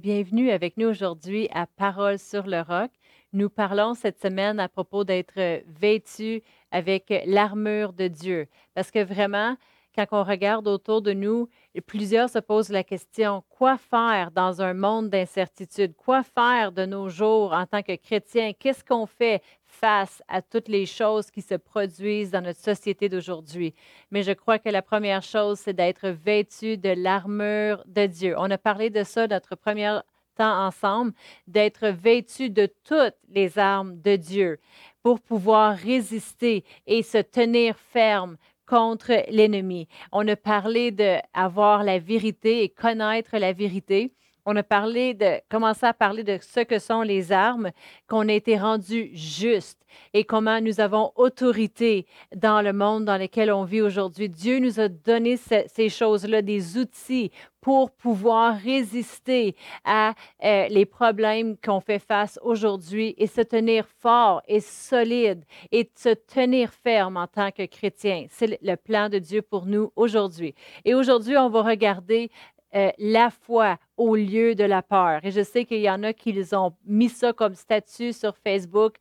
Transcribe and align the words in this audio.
bienvenue 0.00 0.50
avec 0.50 0.78
nous 0.78 0.88
aujourd'hui 0.88 1.46
à 1.52 1.66
Parole 1.66 2.18
sur 2.18 2.46
le 2.46 2.62
roc. 2.62 2.90
Nous 3.34 3.50
parlons 3.50 3.92
cette 3.92 4.18
semaine 4.18 4.58
à 4.58 4.66
propos 4.66 5.04
d'être 5.04 5.62
vêtu 5.66 6.42
avec 6.70 7.12
l'armure 7.26 7.92
de 7.92 8.08
Dieu. 8.08 8.46
Parce 8.74 8.90
que 8.90 9.04
vraiment, 9.04 9.56
quand 9.94 10.06
on 10.12 10.24
regarde 10.24 10.68
autour 10.68 11.02
de 11.02 11.12
nous, 11.12 11.48
plusieurs 11.86 12.30
se 12.30 12.38
posent 12.38 12.70
la 12.70 12.84
question, 12.84 13.42
quoi 13.48 13.76
faire 13.76 14.30
dans 14.30 14.62
un 14.62 14.74
monde 14.74 15.10
d'incertitude? 15.10 15.94
Quoi 15.96 16.22
faire 16.22 16.72
de 16.72 16.86
nos 16.86 17.08
jours 17.08 17.52
en 17.52 17.66
tant 17.66 17.82
que 17.82 17.96
chrétiens? 17.96 18.52
Qu'est-ce 18.58 18.84
qu'on 18.84 19.06
fait 19.06 19.42
face 19.66 20.22
à 20.28 20.42
toutes 20.42 20.68
les 20.68 20.86
choses 20.86 21.30
qui 21.30 21.42
se 21.42 21.54
produisent 21.54 22.30
dans 22.30 22.42
notre 22.42 22.60
société 22.60 23.08
d'aujourd'hui? 23.08 23.74
Mais 24.10 24.22
je 24.22 24.32
crois 24.32 24.58
que 24.58 24.68
la 24.68 24.82
première 24.82 25.22
chose, 25.22 25.58
c'est 25.58 25.72
d'être 25.72 26.08
vêtu 26.08 26.76
de 26.76 26.90
l'armure 26.90 27.82
de 27.86 28.06
Dieu. 28.06 28.34
On 28.38 28.50
a 28.50 28.58
parlé 28.58 28.90
de 28.90 29.02
ça 29.04 29.26
notre 29.26 29.56
premier 29.56 29.98
temps 30.36 30.66
ensemble, 30.66 31.12
d'être 31.46 31.88
vêtu 31.88 32.50
de 32.50 32.66
toutes 32.84 33.16
les 33.28 33.58
armes 33.58 34.00
de 34.00 34.16
Dieu 34.16 34.58
pour 35.02 35.20
pouvoir 35.20 35.76
résister 35.76 36.64
et 36.86 37.02
se 37.02 37.18
tenir 37.18 37.76
ferme 37.76 38.36
contre 38.70 39.24
l'ennemi. 39.30 39.88
On 40.12 40.26
a 40.28 40.36
parlé 40.36 40.92
d'avoir 40.92 41.82
la 41.82 41.98
vérité 41.98 42.62
et 42.62 42.68
connaître 42.68 43.36
la 43.36 43.52
vérité 43.52 44.14
on 44.46 44.56
a 44.56 44.62
parlé 44.62 45.14
de, 45.14 45.40
commencé 45.48 45.86
à 45.86 45.94
parler 45.94 46.24
de 46.24 46.38
ce 46.40 46.60
que 46.60 46.78
sont 46.78 47.02
les 47.02 47.32
armes, 47.32 47.70
qu'on 48.08 48.28
a 48.28 48.32
été 48.32 48.58
rendu 48.58 49.10
juste 49.12 49.80
et 50.12 50.24
comment 50.24 50.60
nous 50.60 50.80
avons 50.80 51.12
autorité 51.16 52.06
dans 52.34 52.62
le 52.62 52.72
monde 52.72 53.04
dans 53.04 53.16
lequel 53.16 53.52
on 53.52 53.64
vit 53.64 53.82
aujourd'hui. 53.82 54.28
Dieu 54.28 54.58
nous 54.58 54.80
a 54.80 54.88
donné 54.88 55.36
ces 55.36 55.88
choses-là, 55.88 56.42
des 56.42 56.78
outils 56.78 57.30
pour 57.60 57.90
pouvoir 57.90 58.56
résister 58.56 59.54
à 59.84 60.14
euh, 60.42 60.66
les 60.68 60.86
problèmes 60.86 61.56
qu'on 61.58 61.80
fait 61.80 61.98
face 61.98 62.38
aujourd'hui 62.42 63.14
et 63.18 63.26
se 63.26 63.42
tenir 63.42 63.86
fort 63.86 64.40
et 64.48 64.60
solide 64.60 65.44
et 65.70 65.90
se 65.94 66.14
tenir 66.14 66.72
ferme 66.72 67.18
en 67.18 67.26
tant 67.26 67.50
que 67.50 67.66
chrétien. 67.66 68.26
C'est 68.30 68.58
le 68.62 68.76
plan 68.76 69.10
de 69.10 69.18
Dieu 69.18 69.42
pour 69.42 69.66
nous 69.66 69.92
aujourd'hui. 69.94 70.54
Et 70.86 70.94
aujourd'hui, 70.94 71.36
on 71.36 71.50
va 71.50 71.62
regarder 71.62 72.30
euh, 72.74 72.90
la 72.98 73.30
foi 73.30 73.78
au 73.96 74.14
lieu 74.14 74.54
de 74.54 74.64
la 74.64 74.82
peur. 74.82 75.20
Et 75.24 75.30
je 75.30 75.42
sais 75.42 75.64
qu'il 75.64 75.80
y 75.80 75.90
en 75.90 76.02
a 76.02 76.12
qui 76.12 76.34
ont 76.52 76.72
mis 76.86 77.08
ça 77.08 77.32
comme 77.32 77.54
statut 77.54 78.12
sur 78.12 78.36
Facebook. 78.36 78.94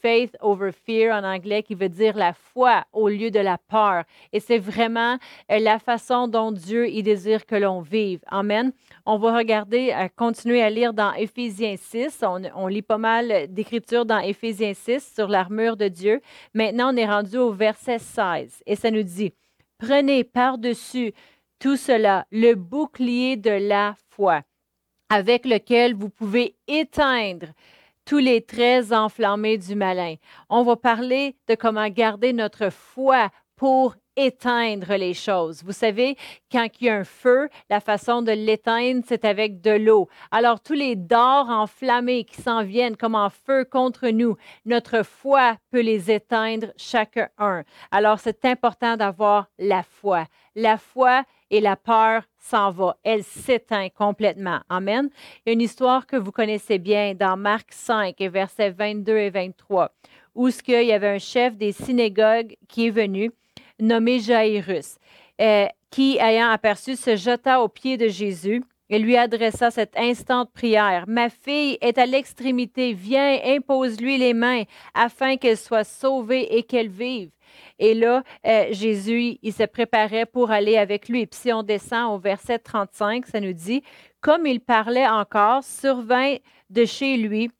Faith 0.00 0.36
over 0.40 0.70
fear 0.70 1.12
en 1.12 1.24
anglais, 1.24 1.64
qui 1.64 1.74
veut 1.74 1.88
dire 1.88 2.16
la 2.16 2.32
foi 2.32 2.84
au 2.92 3.08
lieu 3.08 3.32
de 3.32 3.40
la 3.40 3.58
peur. 3.58 4.04
Et 4.32 4.38
c'est 4.38 4.60
vraiment 4.60 5.18
euh, 5.50 5.58
la 5.58 5.80
façon 5.80 6.28
dont 6.28 6.52
Dieu 6.52 6.88
il 6.88 7.02
désire 7.02 7.44
que 7.44 7.56
l'on 7.56 7.80
vive. 7.80 8.20
Amen. 8.28 8.72
On 9.06 9.18
va 9.18 9.36
regarder, 9.36 9.92
euh, 9.92 10.06
continuer 10.14 10.62
à 10.62 10.70
lire 10.70 10.94
dans 10.94 11.12
Éphésiens 11.14 11.74
6. 11.76 12.22
On, 12.22 12.42
on 12.54 12.68
lit 12.68 12.82
pas 12.82 12.98
mal 12.98 13.48
d'écritures 13.48 14.06
dans 14.06 14.20
Éphésiens 14.20 14.74
6 14.74 15.14
sur 15.16 15.26
l'armure 15.26 15.76
de 15.76 15.88
Dieu. 15.88 16.20
Maintenant, 16.54 16.94
on 16.94 16.96
est 16.96 17.06
rendu 17.06 17.36
au 17.36 17.50
verset 17.50 17.98
16 17.98 18.62
et 18.66 18.76
ça 18.76 18.92
nous 18.92 19.02
dit, 19.02 19.32
prenez 19.78 20.22
par-dessus 20.22 21.12
tout 21.58 21.76
cela, 21.76 22.26
le 22.30 22.54
bouclier 22.54 23.36
de 23.36 23.50
la 23.50 23.94
foi, 24.10 24.42
avec 25.08 25.44
lequel 25.44 25.94
vous 25.94 26.10
pouvez 26.10 26.56
éteindre 26.66 27.48
tous 28.04 28.18
les 28.18 28.40
traits 28.40 28.92
enflammés 28.92 29.58
du 29.58 29.74
malin. 29.74 30.14
On 30.48 30.62
va 30.62 30.76
parler 30.76 31.36
de 31.46 31.54
comment 31.54 31.88
garder 31.88 32.32
notre 32.32 32.70
foi 32.70 33.30
pour 33.56 33.96
éteindre 34.18 34.94
les 34.96 35.14
choses. 35.14 35.62
Vous 35.64 35.72
savez, 35.72 36.16
quand 36.50 36.66
il 36.80 36.86
y 36.86 36.90
a 36.90 36.96
un 36.96 37.04
feu, 37.04 37.48
la 37.70 37.80
façon 37.80 38.20
de 38.20 38.32
l'éteindre, 38.32 39.04
c'est 39.06 39.24
avec 39.24 39.60
de 39.60 39.70
l'eau. 39.70 40.08
Alors, 40.32 40.60
tous 40.60 40.74
les 40.74 40.96
dards 40.96 41.48
enflammés 41.48 42.24
qui 42.24 42.42
s'en 42.42 42.64
viennent 42.64 42.96
comme 42.96 43.14
en 43.14 43.30
feu 43.30 43.64
contre 43.64 44.08
nous, 44.08 44.36
notre 44.66 45.04
foi 45.04 45.56
peut 45.70 45.80
les 45.80 46.10
éteindre 46.10 46.66
chacun. 46.76 47.28
Alors, 47.92 48.18
c'est 48.18 48.44
important 48.44 48.96
d'avoir 48.96 49.46
la 49.58 49.84
foi. 49.84 50.24
La 50.56 50.78
foi 50.78 51.22
et 51.50 51.60
la 51.60 51.76
peur 51.76 52.24
s'en 52.38 52.70
va. 52.70 52.96
Elle 53.04 53.22
s'éteint 53.22 53.88
complètement. 53.88 54.60
Amen. 54.68 55.08
Il 55.46 55.48
y 55.48 55.50
a 55.50 55.52
une 55.52 55.60
histoire 55.60 56.06
que 56.06 56.16
vous 56.16 56.32
connaissez 56.32 56.78
bien 56.78 57.14
dans 57.14 57.36
Marc 57.36 57.68
5, 57.70 58.18
versets 58.22 58.70
22 58.70 59.16
et 59.16 59.30
23, 59.30 59.92
où 60.34 60.50
ce 60.50 60.62
y 60.68 60.92
avait 60.92 61.08
un 61.08 61.18
chef 61.18 61.56
des 61.56 61.72
synagogues 61.72 62.56
qui 62.68 62.88
est 62.88 62.90
venu, 62.90 63.30
nommé 63.80 64.20
Jairus, 64.20 64.96
euh, 65.40 65.66
qui, 65.90 66.18
ayant 66.18 66.50
aperçu, 66.50 66.96
se 66.96 67.16
jeta 67.16 67.62
aux 67.62 67.68
pieds 67.68 67.96
de 67.96 68.08
Jésus 68.08 68.62
et 68.90 68.98
lui 68.98 69.16
adressa 69.16 69.70
cette 69.70 69.96
instante 69.96 70.52
prière. 70.52 71.04
Ma 71.06 71.28
fille 71.28 71.78
est 71.80 71.98
à 71.98 72.06
l'extrémité, 72.06 72.92
viens, 72.92 73.38
impose-lui 73.44 74.18
les 74.18 74.34
mains 74.34 74.62
afin 74.94 75.36
qu'elle 75.36 75.58
soit 75.58 75.84
sauvée 75.84 76.56
et 76.56 76.62
qu'elle 76.62 76.88
vive. 76.88 77.30
Et 77.78 77.94
là, 77.94 78.22
euh, 78.46 78.66
Jésus, 78.70 79.38
il 79.42 79.52
se 79.52 79.64
préparait 79.64 80.26
pour 80.26 80.50
aller 80.50 80.76
avec 80.76 81.08
lui. 81.08 81.26
Puis 81.26 81.40
si 81.40 81.52
on 81.52 81.62
descend 81.62 82.14
au 82.14 82.18
verset 82.18 82.58
35, 82.58 83.26
ça 83.26 83.40
nous 83.40 83.52
dit, 83.52 83.82
comme 84.20 84.46
il 84.46 84.60
parlait 84.60 85.08
encore, 85.08 85.62
survint 85.64 86.36
de 86.70 86.84
chez 86.84 87.16
lui 87.16 87.50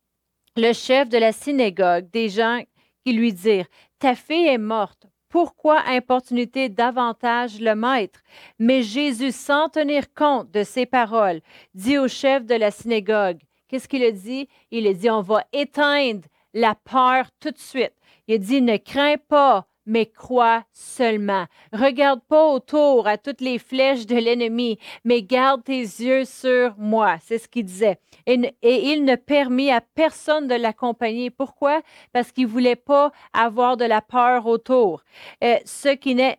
le 0.57 0.73
chef 0.73 1.09
de 1.09 1.19
la 1.19 1.33
synagogue, 1.33 2.11
des 2.11 2.29
gens 2.29 2.61
qui 3.05 3.13
lui 3.13 3.33
dirent, 3.33 3.67
Ta 3.99 4.15
fille 4.15 4.47
est 4.47 4.59
morte. 4.59 5.07
Pourquoi 5.29 5.83
importunité 5.87 6.71
davantage 6.71 7.61
le 7.61 7.75
maître? 7.75 8.21
Mais 8.59 8.83
Jésus, 8.83 9.33
sans 9.33 9.69
tenir 9.69 10.15
compte 10.15 10.51
de 10.51 10.63
ces 10.63 10.87
paroles, 10.87 11.41
dit 11.75 11.99
au 11.99 12.09
chef 12.09 12.47
de 12.47 12.55
la 12.55 12.71
synagogue, 12.71 13.39
qu'est-ce 13.69 13.89
qu'il 13.89 14.03
a 14.05 14.11
dit? 14.11 14.49
Il 14.71 14.87
a 14.87 14.95
dit, 14.95 15.11
on 15.11 15.21
va 15.21 15.45
éteindre 15.53 16.27
la 16.55 16.75
peur 16.75 17.27
tout 17.41 17.51
de 17.51 17.59
suite. 17.59 17.93
Il 18.27 18.37
a 18.37 18.39
dit, 18.39 18.63
ne 18.63 18.79
crains 18.79 19.19
pas, 19.29 19.67
mais 19.89 20.07
crois 20.07 20.63
seulement. 20.73 21.47
Regarde 21.73 22.21
pas 22.29 22.47
autour 22.47 23.09
à 23.09 23.19
toutes 23.19 23.41
les 23.41 23.59
flèches 23.59 24.07
de 24.07 24.17
l'ennemi, 24.17 24.79
mais 25.05 25.23
garde 25.23 25.65
tes 25.65 25.81
yeux 25.81 26.25
sur 26.25 26.75
moi. 26.77 27.17
C'est 27.25 27.39
ce 27.39 27.49
qu'il 27.49 27.65
disait. 27.65 27.99
Et, 28.27 28.37
il 28.63 29.05
ne 29.05 29.17
permit 29.17 29.73
à 29.73 29.81
personne 29.81 30.47
de 30.47 30.55
l'accompagner. 30.55 31.31
Pourquoi? 31.31 31.81
Parce 32.13 32.31
qu'il 32.31 32.47
voulait 32.47 32.77
pas 32.77 33.11
avoir 33.33 33.77
de 33.77 33.87
la 33.87 34.03
peur 34.03 34.47
autour. 34.47 35.03
Euh, 35.43 35.57
ce 35.65 35.89
qui 35.89 36.15
n'est, 36.15 36.39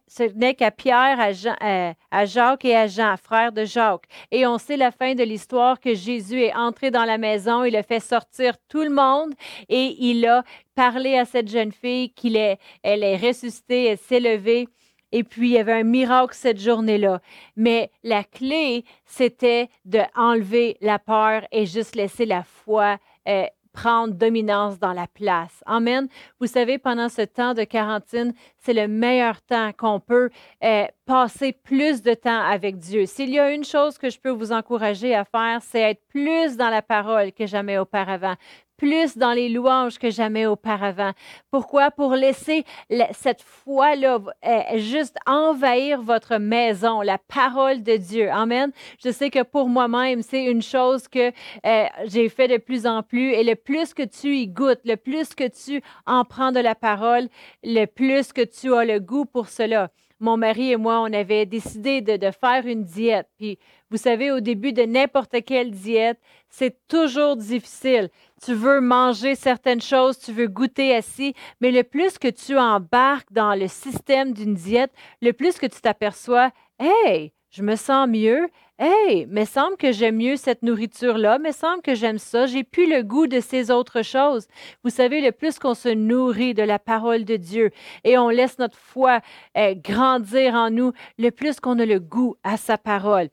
qu'à 0.56 0.72
Pierre, 0.72 1.20
à, 1.20 1.30
euh, 1.66 1.94
à 2.12 2.26
Jacques 2.26 2.66
et 2.66 2.76
à 2.76 2.88
Jean, 2.88 3.16
frères 3.18 3.52
de 3.52 3.66
Jacques. 3.66 4.06
Et 4.32 4.46
on 4.46 4.60
sait 4.60 4.78
la 4.78 4.92
fin 4.92 5.16
de 5.16 5.24
l'histoire 5.24 5.80
que 5.80 5.96
Jésus 5.96 6.44
est 6.44 6.56
entré 6.56 6.92
dans 6.92 7.06
la 7.06 7.18
maison, 7.18 7.64
il 7.64 7.76
a 7.76 7.84
fait 7.84 8.00
sortir 8.00 8.54
tout 8.68 8.84
le 8.84 8.90
monde 8.92 9.34
et 9.68 9.96
il 10.00 10.26
a 10.28 10.44
parlé 10.80 11.18
à 11.18 11.26
cette 11.26 11.50
jeune 11.50 11.74
fille 11.74 12.10
qu'il 12.12 12.38
est, 12.38 12.58
elle 12.84 13.04
est 13.04 13.18
ressuscitée, 13.18 13.88
elle 13.88 13.98
s'est 13.98 14.22
levée. 14.22 14.70
Et 15.12 15.26
puis, 15.26 15.50
il 15.50 15.54
y 15.56 15.58
avait 15.58 15.74
un 15.74 15.84
miracle 15.84 16.34
cette 16.34 16.58
journée-là. 16.58 17.20
Mais 17.58 17.92
la 18.02 18.24
clé, 18.24 18.86
c'était 19.06 19.68
d'enlever 19.84 20.78
la 20.80 20.98
peur 20.98 21.42
et 21.52 21.66
juste 21.66 21.98
laisser 21.98 22.26
la 22.26 22.44
foi 22.44 22.98
euh, 23.28 23.44
prendre 23.74 24.14
dominance 24.14 24.80
dans 24.80 24.94
la 24.94 25.08
place. 25.08 25.62
Amen. 25.66 26.08
Vous 26.40 26.48
savez, 26.48 26.78
pendant 26.78 27.10
ce 27.10 27.24
temps 27.24 27.54
de 27.54 27.66
quarantaine, 27.66 28.34
c'est 28.58 28.74
le 28.74 28.88
meilleur 28.88 29.42
temps 29.42 29.72
qu'on 29.78 30.00
peut 30.00 30.30
euh, 30.64 30.86
passer 31.06 31.52
plus 31.52 32.02
de 32.02 32.14
temps 32.14 32.42
avec 32.42 32.78
Dieu. 32.78 33.06
S'il 33.06 33.32
y 33.32 33.40
a 33.40 33.52
une 33.52 33.66
chose 33.66 33.98
que 33.98 34.10
je 34.10 34.18
peux 34.18 34.32
vous 34.32 34.54
encourager 34.54 35.14
à 35.14 35.26
faire, 35.26 35.62
c'est 35.62 35.82
être 35.82 36.08
plus 36.08 36.56
dans 36.56 36.70
la 36.70 36.82
parole 36.82 37.34
que 37.34 37.46
jamais 37.46 37.78
auparavant 37.78 38.36
plus 38.80 39.18
dans 39.18 39.34
les 39.34 39.50
louanges 39.50 40.00
que 40.00 40.10
jamais 40.10 40.46
auparavant. 40.46 41.12
Pourquoi? 41.52 41.92
Pour 41.92 42.16
laisser 42.16 42.64
cette 43.12 43.42
foi-là 43.42 44.20
euh, 44.48 44.78
juste 44.78 45.18
envahir 45.28 46.02
votre 46.02 46.38
maison, 46.38 47.02
la 47.02 47.18
parole 47.18 47.84
de 47.84 47.98
Dieu. 47.98 48.32
Amen. 48.32 48.72
Je 49.04 49.12
sais 49.12 49.30
que 49.30 49.44
pour 49.44 49.68
moi-même, 49.68 50.22
c'est 50.24 50.46
une 50.46 50.62
chose 50.62 51.08
que 51.08 51.32
euh, 51.66 51.86
j'ai 52.06 52.30
fait 52.30 52.48
de 52.48 52.58
plus 52.58 52.88
en 52.88 53.04
plus 53.04 53.34
et 53.34 53.44
le 53.44 53.56
plus 53.56 53.94
que 53.94 54.04
tu 54.04 54.38
y 54.38 54.48
goûtes, 54.48 54.82
le 54.86 54.96
plus 54.96 55.36
que 55.36 55.48
tu 55.48 55.82
en 56.06 56.24
prends 56.24 56.54
de 56.54 56.60
la 56.62 56.74
parole, 56.74 57.28
le 57.64 57.86
plus 57.86 58.32
que 58.32 58.42
tu 58.42 58.74
as 58.74 58.86
le 58.86 59.00
goût 59.00 59.26
pour 59.26 59.50
cela 59.50 59.90
mon 60.20 60.38
mari 60.38 60.72
et 60.72 60.78
moi, 60.78 61.00
on 61.02 61.14
avait 61.14 61.46
décidé 61.46 62.02
de, 62.02 62.32
faire 62.32 62.66
une 62.66 62.84
diète. 62.84 63.28
Puis, 63.38 63.58
vous 63.90 63.98
savez, 63.98 64.32
au 64.32 64.40
début 64.40 64.74
de 64.74 64.84
n'importe 64.84 65.44
quelle 65.46 65.72
diète, 65.72 66.20
c'est 66.50 66.76
toujours 66.88 67.36
difficile. 67.36 68.10
Tu 68.44 68.54
veux 68.54 68.82
manger 68.82 69.36
certaines 69.36 69.82
choses, 69.82 70.20
tu 70.20 70.32
veux 70.32 70.48
goûter 70.48 70.96
assis, 70.96 71.34
mais 71.62 71.72
le 71.72 71.84
plus 71.84 72.18
que 72.18 72.28
tu 72.28 72.58
embarques 72.58 73.32
dans 73.32 73.56
le 73.56 73.68
système 73.68 74.34
d'une 74.34 74.54
diète, 74.54 74.92
le 75.22 75.32
plus 75.32 75.58
que 75.58 75.66
tu 75.66 75.82
t'aperçois, 75.82 76.52
hey, 76.80 77.34
je 77.50 77.64
me 77.64 77.76
sens 77.76 78.08
mieux. 78.08 78.50
Hey, 78.78 79.26
me 79.26 79.44
semble 79.44 79.76
que 79.76 79.92
j'aime 79.92 80.18
mieux 80.18 80.38
cette 80.38 80.64
nourriture-là, 80.64 81.38
me 81.38 81.52
semble 81.52 81.82
que 81.82 81.96
j'aime 81.96 82.18
ça, 82.18 82.46
j'ai 82.46 82.64
plus 82.64 82.90
le 82.90 83.04
goût 83.04 83.28
de 83.28 83.42
ces 83.42 83.72
autres 83.72 84.04
choses. 84.04 84.48
Vous 84.84 84.90
savez, 84.90 85.20
le 85.20 85.34
plus 85.34 85.60
qu'on 85.60 85.74
se 85.74 85.90
nourrit 85.90 86.54
de 86.54 86.64
la 86.64 86.80
parole 86.80 87.26
de 87.26 87.36
Dieu 87.36 87.72
et 88.06 88.18
on 88.18 88.30
laisse 88.30 88.58
notre 88.58 88.78
foi 88.78 89.20
euh, 89.58 89.76
grandir 89.76 90.54
en 90.54 90.70
nous, 90.70 90.94
le 91.18 91.32
plus 91.32 91.60
qu'on 91.60 91.78
a 91.80 91.86
le 91.86 92.00
goût 92.00 92.38
à 92.44 92.56
sa 92.56 92.78
parole. 92.78 93.28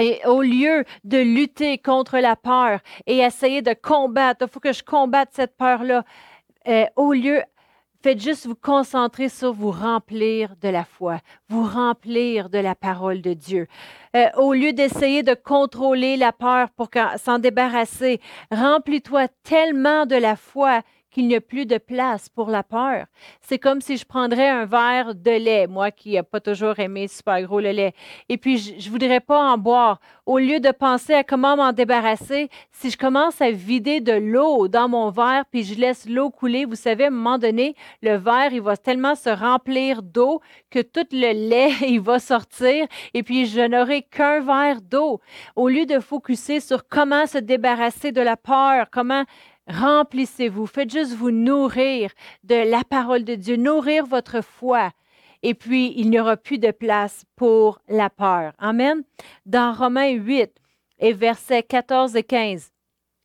Et 0.00 0.20
au 0.24 0.40
lieu 0.40 0.84
de 1.04 1.18
lutter 1.18 1.76
contre 1.76 2.18
la 2.18 2.36
peur 2.36 2.80
et 3.06 3.18
essayer 3.18 3.60
de 3.60 3.74
combattre, 3.74 4.46
il 4.46 4.50
faut 4.50 4.60
que 4.60 4.72
je 4.72 4.82
combatte 4.82 5.30
cette 5.32 5.58
peur-là, 5.58 6.04
euh, 6.68 6.86
au 6.96 7.12
lieu, 7.12 7.42
faites 8.02 8.20
juste 8.20 8.46
vous 8.46 8.54
concentrer 8.54 9.28
sur 9.28 9.52
vous 9.52 9.70
remplir 9.70 10.54
de 10.60 10.68
la 10.68 10.84
foi, 10.84 11.18
vous 11.48 11.64
remplir 11.64 12.48
de 12.48 12.58
la 12.58 12.74
parole 12.74 13.20
de 13.20 13.34
Dieu. 13.34 13.66
Euh, 14.16 14.26
au 14.36 14.52
lieu 14.52 14.72
d'essayer 14.72 15.22
de 15.22 15.34
contrôler 15.34 16.16
la 16.16 16.32
peur 16.32 16.70
pour 16.70 16.88
s'en 17.22 17.38
débarrasser, 17.38 18.20
remplis-toi 18.50 19.28
tellement 19.44 20.06
de 20.06 20.16
la 20.16 20.36
foi 20.36 20.80
qu'il 21.10 21.26
n'y 21.26 21.34
a 21.34 21.40
plus 21.40 21.66
de 21.66 21.78
place 21.78 22.28
pour 22.28 22.50
la 22.50 22.62
peur. 22.62 23.06
C'est 23.40 23.58
comme 23.58 23.80
si 23.80 23.96
je 23.96 24.04
prendrais 24.04 24.48
un 24.48 24.64
verre 24.64 25.14
de 25.14 25.30
lait, 25.30 25.66
moi 25.66 25.90
qui 25.90 26.12
n'ai 26.12 26.22
pas 26.22 26.40
toujours 26.40 26.78
aimé 26.78 27.08
super 27.08 27.42
gros 27.42 27.60
le 27.60 27.70
lait, 27.70 27.94
et 28.28 28.36
puis 28.36 28.58
je 28.58 28.86
ne 28.86 28.92
voudrais 28.92 29.20
pas 29.20 29.52
en 29.52 29.58
boire. 29.58 30.00
Au 30.26 30.38
lieu 30.38 30.60
de 30.60 30.70
penser 30.70 31.14
à 31.14 31.24
comment 31.24 31.56
m'en 31.56 31.72
débarrasser, 31.72 32.48
si 32.70 32.90
je 32.90 32.96
commence 32.96 33.40
à 33.40 33.50
vider 33.50 34.00
de 34.00 34.12
l'eau 34.12 34.68
dans 34.68 34.88
mon 34.88 35.10
verre, 35.10 35.44
puis 35.50 35.64
je 35.64 35.74
laisse 35.74 36.08
l'eau 36.08 36.30
couler, 36.30 36.64
vous 36.64 36.76
savez, 36.76 37.04
à 37.04 37.08
un 37.08 37.10
moment 37.10 37.38
donné, 37.38 37.74
le 38.02 38.16
verre, 38.16 38.52
il 38.52 38.62
va 38.62 38.76
tellement 38.76 39.16
se 39.16 39.30
remplir 39.30 40.02
d'eau 40.02 40.40
que 40.70 40.80
tout 40.80 41.06
le 41.12 41.32
lait, 41.32 41.72
il 41.88 42.00
va 42.00 42.18
sortir, 42.18 42.86
et 43.14 43.22
puis 43.22 43.46
je 43.46 43.60
n'aurai 43.60 44.02
qu'un 44.02 44.40
verre 44.40 44.80
d'eau. 44.80 45.20
Au 45.56 45.68
lieu 45.68 45.86
de 45.86 45.98
focuser 45.98 46.60
sur 46.60 46.86
comment 46.88 47.26
se 47.26 47.38
débarrasser 47.38 48.12
de 48.12 48.20
la 48.20 48.36
peur, 48.36 48.86
comment 48.92 49.24
Remplissez-vous, 49.70 50.66
faites 50.66 50.90
juste 50.90 51.14
vous 51.14 51.30
nourrir 51.30 52.10
de 52.42 52.68
la 52.68 52.82
parole 52.82 53.24
de 53.24 53.36
Dieu, 53.36 53.56
nourrir 53.56 54.04
votre 54.04 54.42
foi. 54.42 54.90
Et 55.42 55.54
puis, 55.54 55.94
il 55.96 56.10
n'y 56.10 56.18
aura 56.18 56.36
plus 56.36 56.58
de 56.58 56.72
place 56.72 57.24
pour 57.36 57.80
la 57.88 58.10
peur. 58.10 58.52
Amen. 58.58 59.02
Dans 59.46 59.72
Romains 59.72 60.10
8 60.10 60.50
et 60.98 61.12
versets 61.12 61.62
14 61.62 62.16
et 62.16 62.24
15, 62.24 62.72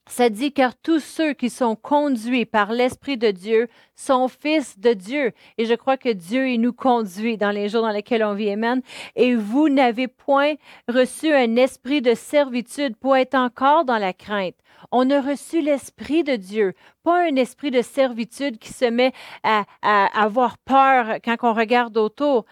ça 0.08 0.30
dit 0.30 0.52
car 0.52 0.76
tous 0.76 1.00
ceux 1.00 1.34
qui 1.34 1.50
sont 1.50 1.76
conduits 1.76 2.46
par 2.46 2.72
l'Esprit 2.72 3.18
de 3.18 3.32
Dieu 3.32 3.68
sont 3.96 4.28
fils 4.28 4.80
de 4.80 4.94
Dieu. 4.94 5.32
Et 5.58 5.66
je 5.66 5.74
crois 5.74 5.98
que 5.98 6.10
Dieu, 6.10 6.50
il 6.50 6.62
nous 6.62 6.74
conduit 6.74 7.38
dans 7.38 7.50
les 7.50 7.70
jours 7.70 7.82
dans 7.82 7.90
lesquels 7.90 8.24
on 8.24 8.36
vit. 8.36 8.52
Amen. 8.52 8.82
Et 9.16 9.36
vous 9.36 9.68
n'avez 9.68 10.08
point 10.08 10.54
reçu 10.88 11.34
un 11.34 11.56
esprit 11.56 12.02
de 12.02 12.14
servitude 12.14 12.96
pour 12.98 13.16
être 13.16 13.36
encore 13.36 13.84
dans 13.84 13.98
la 13.98 14.14
crainte. 14.14 14.56
On 14.92 15.10
a 15.10 15.22
reçu 15.22 15.62
l'Esprit 15.62 16.24
de 16.24 16.36
Dieu, 16.36 16.74
pas 17.04 17.24
un 17.24 17.36
esprit 17.36 17.72
de 17.72 17.82
servitude 17.82 18.60
qui 18.60 18.74
se 18.74 18.86
met 18.86 19.12
à, 19.44 19.66
avoir 20.14 20.58
peur 20.60 21.18
quand 21.24 21.38
on 21.42 21.54
regarde 21.54 21.98
autour, 21.98 22.46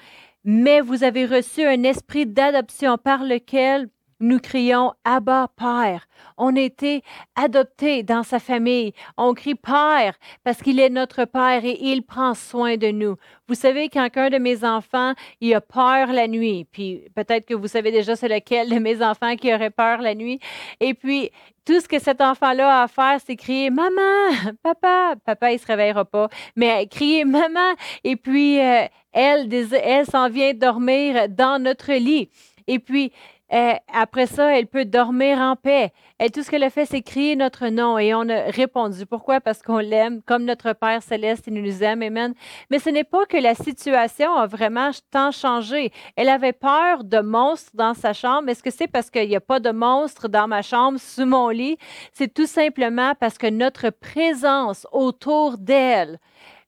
mais 0.44 0.82
vous 0.82 1.04
avez 1.04 1.26
reçu 1.26 1.64
un 1.64 1.84
esprit 1.84 2.26
d'adoption 2.26 2.98
par 2.98 3.24
lequel 3.24 3.88
nous 4.24 4.40
crions 4.40 4.94
Abba 5.04 5.50
Père. 5.58 6.08
On 6.38 6.56
été 6.56 7.04
adoptés 7.36 8.04
dans 8.04 8.24
sa 8.24 8.40
famille. 8.40 8.94
On 9.18 9.34
crie 9.34 9.56
Père 9.56 10.16
parce 10.46 10.62
qu'il 10.62 10.80
est 10.80 10.90
notre 10.90 11.26
Père 11.26 11.66
et 11.66 11.78
il 11.82 12.04
prend 12.04 12.34
soin 12.34 12.78
de 12.78 12.88
nous. 12.88 13.18
Vous 13.50 13.56
savez, 13.56 13.90
quand 13.90 14.08
un 14.16 14.30
de 14.30 14.38
mes 14.38 14.64
enfants, 14.64 15.14
il 15.42 15.54
a 15.54 15.60
peur 15.60 16.08
la 16.14 16.30
nuit, 16.30 16.66
puis 16.72 17.04
peut-être 17.14 17.46
que 17.46 17.54
vous 17.54 17.68
savez 17.68 17.92
déjà 17.92 18.16
c'est 18.16 18.30
lequel 18.30 18.70
de 18.70 18.80
mes 18.80 19.04
enfants 19.04 19.36
qui 19.36 19.54
aurait 19.54 19.70
peur 19.70 20.02
la 20.02 20.16
nuit, 20.16 20.40
et 20.80 20.94
puis 20.94 21.30
tout 21.66 21.80
ce 21.82 21.88
que 21.88 22.00
cet 22.00 22.22
enfant-là 22.22 22.82
a 22.82 22.84
à 22.84 22.88
faire, 22.88 23.20
c'est 23.26 23.36
crier 23.36 23.70
Maman, 23.70 24.54
papa. 24.64 25.16
Papa, 25.26 25.52
il 25.52 25.60
se 25.60 25.68
réveillera 25.68 26.06
pas, 26.06 26.30
mais 26.56 26.88
crier 26.88 27.26
Maman. 27.26 27.74
Et 28.04 28.16
puis, 28.16 28.60
euh, 28.60 28.86
elle, 29.12 29.54
elle 29.54 30.06
s'en 30.06 30.30
vient 30.30 30.54
dormir 30.54 31.30
dans 31.30 31.62
notre 31.62 31.94
lit. 31.94 32.30
Et 32.68 32.80
puis, 32.80 33.12
euh, 33.54 33.74
après 33.94 34.26
ça, 34.26 34.58
elle 34.58 34.66
peut 34.66 34.86
dormir 34.86 35.38
en 35.38 35.56
paix. 35.56 35.92
Et 36.20 36.30
tout 36.30 36.42
ce 36.42 36.50
qu'elle 36.50 36.64
a 36.64 36.70
fait, 36.70 36.86
c'est 36.86 37.02
crier 37.02 37.36
notre 37.36 37.68
nom 37.68 38.00
et 38.00 38.14
on 38.16 38.28
a 38.28 38.46
répondu. 38.46 39.06
Pourquoi? 39.06 39.42
Parce 39.42 39.62
qu'on 39.62 39.78
l'aime 39.78 40.22
comme 40.24 40.44
notre 40.44 40.74
Père 40.74 41.04
céleste, 41.04 41.46
il 41.48 41.54
nous 41.54 41.84
aime. 41.84 42.02
Amen. 42.02 42.34
Mais 42.72 42.80
ce 42.80 42.90
n'est 42.90 43.04
pas 43.04 43.26
que 43.26 43.38
la 43.38 43.54
situation 43.54 44.34
a 44.34 44.48
vraiment 44.48 44.90
tant 45.12 45.32
changé. 45.32 45.92
Elle 46.16 46.30
avait 46.30 46.54
peur 46.54 47.04
de 47.04 47.20
monstres 47.20 47.72
dans 47.76 47.94
sa 47.94 48.14
chambre. 48.14 48.50
Est-ce 48.50 48.64
que 48.64 48.72
c'est 48.72 48.88
parce 48.88 49.12
qu'il 49.12 49.28
n'y 49.28 49.36
a 49.36 49.42
pas 49.42 49.60
de 49.60 49.72
monstres 49.72 50.28
dans 50.28 50.48
ma 50.48 50.62
chambre, 50.62 51.00
sous 51.00 51.26
mon 51.26 51.50
lit? 51.50 51.78
C'est 52.12 52.34
tout 52.34 52.48
simplement 52.48 53.14
parce 53.20 53.38
que 53.38 53.48
notre 53.48 53.92
présence 53.92 54.88
autour 54.92 55.58
d'elle 55.60 56.20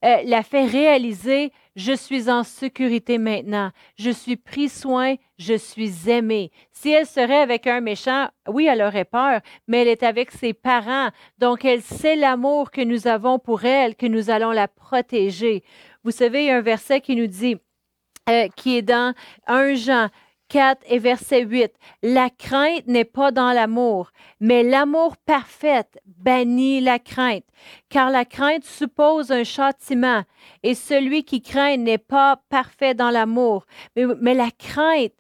euh, 0.06 0.22
l'a 0.24 0.44
fait 0.44 0.66
réaliser 0.66 1.52
je 1.76 1.92
suis 1.92 2.30
en 2.30 2.44
sécurité 2.44 3.18
maintenant. 3.18 3.72
Je 3.98 4.10
suis 4.10 4.38
pris 4.38 4.70
soin. 4.70 5.16
Je 5.38 5.56
suis 5.56 6.10
aimée. 6.10 6.52
Si 6.72 6.90
elle 6.90 7.06
serait 7.06 7.42
avec 7.42 7.68
un 7.68 7.82
méchant, 7.82 8.30
oui, 8.48 8.68
elle 8.68 8.82
aurait 8.82 9.04
peur, 9.04 9.42
mais 9.68 9.82
elle 9.82 9.90
est 9.90 10.04
avec 10.04 10.32
ses 10.32 10.54
parents. 10.54 11.10
Donc, 11.38 11.66
elle 11.66 11.82
sait 11.82 12.16
l'amour 12.16 12.72
que 12.72 12.80
nous 12.80 13.08
avons 13.08 13.40
pour 13.40 13.66
elle, 13.66 13.96
que 13.96 14.06
nous 14.06 14.30
allons 14.30 14.52
la 14.52 14.70
protéger. 14.70 15.64
Vous 16.06 16.12
savez, 16.12 16.44
il 16.44 16.48
y 16.48 16.52
a 16.52 16.58
un 16.58 16.62
verset 16.62 17.02
qui 17.02 17.18
nous 17.18 17.28
dit, 17.28 17.58
euh, 18.30 18.48
qui 18.56 18.78
est 18.78 18.82
dans 18.82 19.14
1 19.48 19.74
Jean 19.74 20.08
4 20.50 20.82
et 20.88 21.00
verset 21.00 21.44
8. 21.44 21.72
La 22.04 22.30
crainte 22.30 22.88
n'est 22.88 23.06
pas 23.06 23.32
dans 23.32 23.52
l'amour, 23.52 24.12
mais 24.40 24.64
l'amour 24.64 25.18
parfait 25.18 25.86
bannit 26.06 26.82
la 26.82 27.00
crainte, 27.00 27.46
car 27.90 28.10
la 28.10 28.26
crainte 28.26 28.64
suppose 28.64 29.32
un 29.32 29.44
châtiment, 29.44 30.24
et 30.64 30.76
celui 30.76 31.24
qui 31.24 31.42
craint 31.42 31.78
n'est 31.78 31.98
pas 31.98 32.42
parfait 32.50 32.94
dans 32.94 33.10
l'amour. 33.10 33.66
Mais, 33.96 34.06
mais, 34.22 34.34
la 34.34 34.52
crainte 34.52 35.14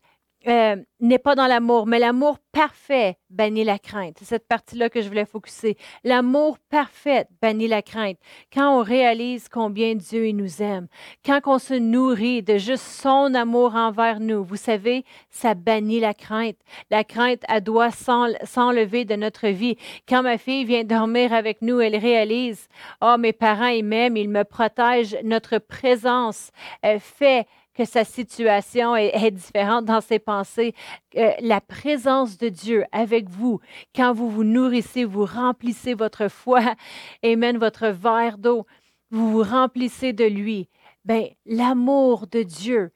euh, 0.47 0.75
n'est 0.99 1.19
pas 1.19 1.35
dans 1.35 1.47
l'amour, 1.47 1.87
mais 1.87 1.99
l'amour 1.99 2.37
parfait 2.51 3.17
bannit 3.29 3.63
la 3.63 3.79
crainte. 3.79 4.17
C'est 4.19 4.25
cette 4.25 4.47
partie-là 4.47 4.89
que 4.89 5.01
je 5.01 5.07
voulais 5.07 5.25
focuser. 5.25 5.75
L'amour 6.03 6.57
parfait 6.69 7.27
bannit 7.41 7.67
la 7.67 7.81
crainte. 7.81 8.17
Quand 8.53 8.79
on 8.79 8.83
réalise 8.83 9.49
combien 9.49 9.95
Dieu 9.95 10.31
nous 10.31 10.61
aime, 10.61 10.87
quand 11.25 11.41
on 11.45 11.59
se 11.59 11.73
nourrit 11.73 12.43
de 12.43 12.57
juste 12.57 12.85
son 12.85 13.33
amour 13.33 13.75
envers 13.75 14.19
nous, 14.19 14.43
vous 14.43 14.55
savez, 14.55 15.03
ça 15.29 15.53
bannit 15.53 15.99
la 15.99 16.13
crainte. 16.13 16.57
La 16.91 17.03
crainte, 17.03 17.43
elle 17.49 17.63
doit 17.63 17.91
s'enlever 17.91 19.05
de 19.05 19.15
notre 19.15 19.47
vie. 19.47 19.77
Quand 20.07 20.23
ma 20.23 20.37
fille 20.37 20.65
vient 20.65 20.83
dormir 20.83 21.33
avec 21.33 21.61
nous, 21.61 21.79
elle 21.79 21.97
réalise, 21.97 22.67
oh, 23.01 23.15
mes 23.17 23.33
parents, 23.33 23.67
ils 23.67 23.83
m'aiment, 23.83 24.17
ils 24.17 24.29
me 24.29 24.43
protègent. 24.43 25.17
Notre 25.23 25.57
présence 25.57 26.51
fait 26.99 27.47
que 27.75 27.85
sa 27.85 28.05
situation 28.05 28.95
est, 28.95 29.31
différente 29.31 29.85
dans 29.85 30.01
ses 30.01 30.19
pensées. 30.19 30.73
la 31.13 31.61
présence 31.61 32.37
de 32.37 32.49
Dieu 32.49 32.85
avec 32.91 33.29
vous, 33.29 33.59
quand 33.95 34.13
vous 34.13 34.29
vous 34.29 34.43
nourrissez, 34.43 35.03
vous 35.03 35.25
remplissez 35.25 35.93
votre 35.93 36.29
foi, 36.29 36.61
Amen, 37.23 37.57
votre 37.57 37.87
verre 37.87 38.37
d'eau, 38.37 38.65
vous 39.11 39.29
vous 39.31 39.43
remplissez 39.43 40.13
de 40.13 40.25
lui. 40.25 40.69
Ben, 41.03 41.27
l'amour 41.45 42.27
de 42.27 42.41
Dieu, 42.41 42.91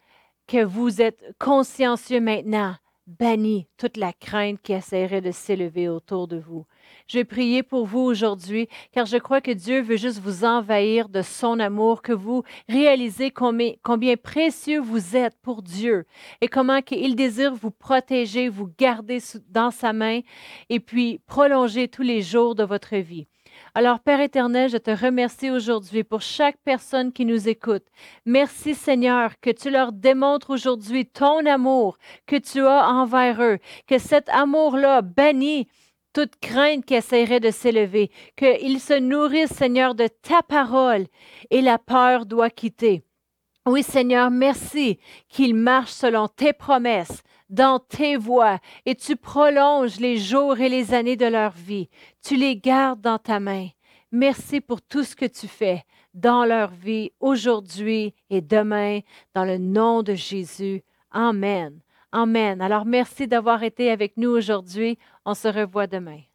que 0.48 0.64
vous 0.64 1.02
êtes 1.02 1.24
consciencieux 1.38 2.20
maintenant, 2.20 2.76
bannit 3.10 3.68
toute 3.78 3.98
la 3.98 4.14
crainte 4.14 4.62
qui 4.62 4.74
essaierait 4.74 5.22
de 5.22 5.32
s'élever 5.32 5.90
autour 5.90 6.28
de 6.28 6.38
vous. 6.38 6.66
Je 7.08 7.18
vais 7.18 7.26
prier 7.26 7.64
pour 7.64 7.86
vous 7.86 8.00
aujourd'hui, 8.00 8.68
car 8.92 9.06
je 9.06 9.18
crois 9.18 9.42
que 9.42 9.52
Dieu 9.52 9.82
veut 9.82 9.98
juste 9.98 10.20
vous 10.20 10.46
envahir 10.46 11.10
de 11.10 11.22
son 11.22 11.60
amour, 11.60 12.02
que 12.02 12.14
vous 12.14 12.44
réalisez 12.68 13.32
combien, 13.32 13.74
combien 13.84 14.16
précieux 14.16 14.80
vous 14.80 15.16
êtes 15.16 15.36
pour 15.42 15.64
Dieu 15.64 16.06
et 16.42 16.48
comment 16.48 16.80
il 16.92 17.16
désire 17.16 17.56
vous 17.56 17.72
protéger, 17.72 18.48
vous 18.48 18.70
garder 18.78 19.20
dans 19.50 19.72
sa 19.72 19.92
main 19.92 20.20
et 20.70 20.80
puis 20.80 21.20
prolonger 21.26 21.88
tous 21.88 22.04
les 22.04 22.22
jours 22.22 22.54
de 22.56 22.64
votre 22.64 22.96
vie. 22.96 23.28
Alors, 23.76 24.00
Père 24.00 24.20
éternel, 24.20 24.70
je 24.70 24.78
te 24.78 24.90
remercie 24.90 25.52
aujourd'hui 25.52 26.04
pour 26.04 26.22
chaque 26.22 26.58
personne 26.64 27.14
qui 27.14 27.26
nous 27.26 27.48
écoute. 27.48 27.86
Merci, 28.26 28.74
Seigneur, 28.74 29.40
que 29.40 29.52
tu 29.52 29.70
leur 29.70 29.92
démontres 29.92 30.50
aujourd'hui 30.50 31.06
ton 31.06 31.46
amour 31.46 31.98
que 32.26 32.36
tu 32.36 32.62
as 32.62 32.90
envers 32.90 33.42
eux, 33.42 33.60
que 33.88 34.00
cet 34.00 34.28
amour-là 34.30 35.02
bannit 35.04 35.68
toute 36.14 36.36
crainte 36.38 36.86
qui 36.86 36.96
essaierait 36.96 37.40
de 37.40 37.52
s'élever, 37.52 38.10
qu'ils 38.36 38.80
se 38.80 38.98
nourrissent, 38.98 39.52
Seigneur, 39.52 39.94
de 39.94 40.08
ta 40.08 40.42
parole 40.42 41.06
et 41.52 41.62
la 41.62 41.78
peur 41.78 42.26
doit 42.26 42.50
quitter. 42.50 43.04
Oui, 43.68 43.84
Seigneur, 43.84 44.32
merci 44.32 44.98
qu'ils 45.28 45.54
marchent 45.54 45.92
selon 45.92 46.28
tes 46.28 46.54
promesses, 46.54 47.22
dans 47.50 47.80
tes 47.80 48.16
voies, 48.16 48.60
et 48.86 48.96
tu 48.96 49.16
prolonges 49.16 50.00
les 50.00 50.18
jours 50.18 50.60
et 50.60 50.70
les 50.70 50.94
années 50.94 51.16
de 51.16 51.26
leur 51.26 51.52
vie. 51.52 51.90
Tu 52.24 52.36
les 52.36 52.56
gardes 52.58 53.02
dans 53.02 53.18
ta 53.18 53.40
main. 53.40 53.68
Merci 54.12 54.62
pour 54.62 54.82
tout 54.82 55.04
ce 55.04 55.16
que 55.16 55.26
tu 55.26 55.48
fais 55.48 55.84
dans 56.14 56.46
leur 56.46 56.72
vie 56.72 57.12
aujourd'hui 57.20 58.14
et 58.30 58.42
demain, 58.42 59.00
dans 59.36 59.46
le 59.46 59.58
nom 59.58 60.04
de 60.04 60.14
Jésus. 60.14 60.84
Amen. 61.12 61.80
Amen. 62.12 62.62
Alors 62.62 62.86
merci 62.86 63.28
d'avoir 63.28 63.64
été 63.64 63.92
avec 63.92 64.18
nous 64.18 64.30
aujourd'hui. 64.30 64.98
On 65.26 65.36
se 65.36 65.48
revoit 65.48 65.88
demain. 65.88 66.29